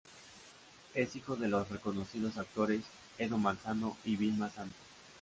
[0.95, 2.81] Es hijo de los reconocidos actores,
[3.19, 4.79] Edu Manzano y Vilma Santos.